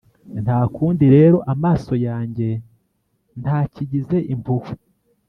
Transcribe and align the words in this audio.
Nta 0.43 0.59
kundi 0.75 1.03
rero, 1.15 1.37
amaso 1.53 1.93
yanjye 2.07 2.49
ntakigize 3.41 4.17
impuhwe. 4.33 4.73